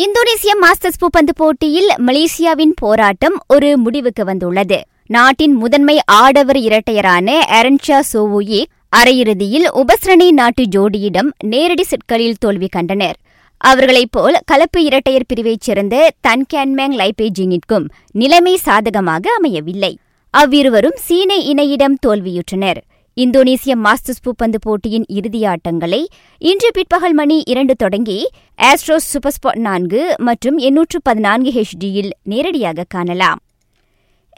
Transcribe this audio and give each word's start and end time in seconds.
இந்தோனேசிய 0.00 0.52
masters 0.62 0.98
பூப்பந்து 1.02 1.32
போட்டியில் 1.34 1.90
மலேசியாவின் 2.06 2.72
போராட்டம் 2.74 3.36
ஒரு 3.48 3.78
முடிவுக்கு 3.78 4.24
வந்துள்ளது. 4.24 4.78
நாட்டின் 5.06 5.52
முதன்மை 5.52 6.00
ஆடவர் 6.06 6.56
இரட்டையரான 6.56 7.28
அரன்ஷா 7.50 8.00
சோவுயி 8.12 8.64
அரையிறுதியில் 8.96 9.66
உபஸ்ரணி 9.74 10.30
நாட்டு 10.30 10.62
ஜோடியிடம் 10.62 11.30
நேரடி 11.44 11.84
செட்களில் 11.90 12.34
தோல்வி 12.38 12.66
கண்டனர். 12.66 13.16
அவர்களைப் 13.56 14.12
போல் 14.12 14.36
கலப்பு 14.44 14.84
இரட்டையர் 14.84 15.26
பிரிவைச் 15.26 15.60
சேர்ந்த 15.60 16.10
தன் 16.20 16.46
கேன்மேங் 16.54 16.96
லைபேஜிங்கிற்கும் 17.00 17.88
நிலைமை 18.12 18.56
சாதகமாக 18.56 19.32
அமையவில்லை. 19.32 19.98
அவ்விருவரும் 20.30 20.96
சீன 20.96 21.34
இணையிடம் 21.36 21.96
தோல்வியுற்றனர். 22.06 22.82
இந்தோனேசிய 23.22 23.74
மாஸ்டர்ஸ் 23.84 24.22
பூப்பந்து 24.24 24.58
போட்டியின் 24.60 25.04
இறுதி 25.08 25.40
ஆட்டங்களை 25.52 26.00
இன்று 26.38 26.68
பிற்பகல் 26.72 27.14
மணி 27.14 27.42
இரண்டு 27.46 27.74
தொடங்கி 27.74 28.16
ஆஸ்ட்ரோஸ் 28.58 29.06
சூப்பர் 29.12 29.34
ஸ்பாட் 29.36 29.60
நான்கு 29.66 30.14
மற்றும் 30.16 30.58
எண்ணூற்று 30.58 30.98
பதினான்கு 31.02 31.50
ஹெச்டியில் 31.50 32.10
நேரடியாக 32.22 32.86
காணலாம். 32.88 33.40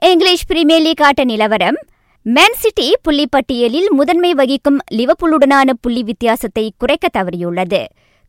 இங்கிலீஷ் 0.03 0.47
பிரீமியர் 0.47 0.81
லீக் 0.81 1.03
ஆட்ட 1.03 1.25
நிலவரம் 1.25 1.79
மேன் 2.23 2.59
சிட்டி 2.63 2.89
புள்ளி 3.03 3.27
பட்டியலில் 3.31 3.91
முதன்மை 3.91 4.33
வகிக்கும் 4.35 4.79
லிவர்பூலுடனான 4.99 5.71
புள்ளி 5.81 6.03
வித்தியாசத்தை 6.03 6.73
குறைக்க 6.77 7.09
தவறியுள்ளது. 7.19 7.83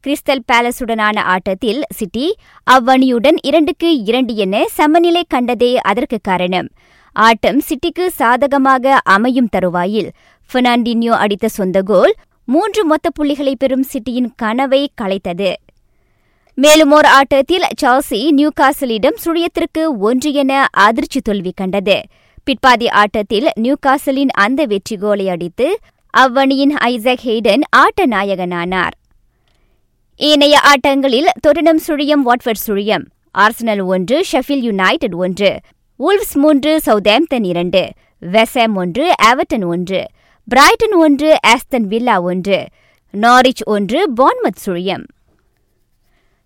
கிறிஸ்டல் 0.03 0.45
பேலஸுடனான 0.51 1.17
ஆட்டத்தில் 1.33 1.81
சிட்டி 1.95 2.27
அவ்வணியுடன் 2.67 3.39
இரண்டுக்கு 3.41 3.89
இரண்டு 4.03 4.35
என 4.35 4.65
சமநிலை 4.77 5.23
கண்டதே 5.27 5.77
அதற்கு 5.91 6.19
காரணம். 6.21 6.69
ஆட்டம் 7.13 7.61
சிட்டிக்கு 7.61 8.07
சாதகமாக 8.07 8.99
அமையும் 9.03 9.49
தருவாயில். 9.51 10.11
பெர்னாண்டினியோ 10.53 11.09
அடித்த 11.09 11.47
சொந்த 11.47 11.81
கோல் 11.81 12.13
மூன்று 12.45 12.85
மொத்த 12.85 13.09
புள்ளிகளை 13.09 13.55
பெறும் 13.55 13.83
சிட்டியின் 13.83 14.29
கனவை 14.35 14.91
கலைத்தது. 15.01 15.53
மேலும் 16.53 16.91
ஓர் 16.91 17.05
ஆட்டத்தில் 17.05 17.65
சால்சி 17.81 18.29
நியூகாசலிடம் 18.31 19.17
சுழியத்திற்கு 19.25 19.97
ஒன்று 19.97 20.33
என 20.33 20.67
அதிர்ச்சி 20.71 21.21
தோல்வி 21.21 21.51
கண்டது. 21.55 22.01
பிற்பாதி 22.43 22.89
ஆட்டத்தில் 22.89 23.49
நியூகாசலின் 23.59 24.27
அந்த 24.27 24.65
வெற்றி 24.65 24.97
கோலை 24.97 25.29
அடித்து 25.29 25.79
அவ்வணியின் 26.17 26.73
ஐசக் 26.77 27.19
ஹெய்டன் 27.25 27.61
ஆட்ட 27.69 28.05
நாயகனானார். 28.05 28.91
ஏனைய 30.15 30.59
ஆட்டங்களில் 30.63 31.27
தொட்டனம் 31.47 31.79
சுழியம் 31.87 32.23
வாட்வர்ட் 32.25 32.65
சுழியம் 32.67 33.05
ஆர்சனல் 33.37 33.85
ஒன்று 33.85 34.25
ஷெஃபில் 34.31 34.61
யுனைடெட் 34.61 35.13
ஒன்று 35.13 35.59
உல்வ்ஸ் 35.99 36.33
மூன்று 36.33 36.81
சவுதாம்தன் 36.85 37.43
இரண்டு 37.43 37.89
வெசம் 38.21 38.73
ஒன்று 38.73 39.13
ஆவர்டன் 39.17 39.65
ஒன்று 39.65 40.05
பிரைட்டன் 40.47 40.93
ஒன்று 40.93 41.37
ஆஸ்தன் 41.47 41.81
வில்லா 41.81 42.19
ஒன்று 42.21 42.67
நாரிச் 43.11 43.63
ஒன்று 43.63 44.13
பான்மத் 44.13 44.61
சுழியம். 44.65 45.03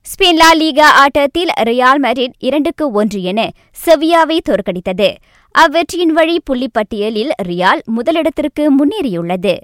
ஸ்பெயின் 0.01 0.33
லா 0.33 0.53
லீகா 0.53 0.89
ஆட்டத்தில் 1.01 1.49
ரியால் 1.59 2.01
மேரிட் 2.01 2.33
இரண்டுக்கு 2.37 2.91
ஒன்று 2.91 3.21
என 3.21 3.51
செவியாவை 3.85 4.39
தோற்கடித்தது. 4.49 5.15
அவ்வெற்றியின் 5.59 6.13
வழி 6.17 6.41
புள்ளிப்பட்டியலில் 6.49 7.31
ரியால் 7.47 7.81
முதலிடத்திற்கு 7.95 8.67
முன்னேறியுள்ளது. 8.79 9.57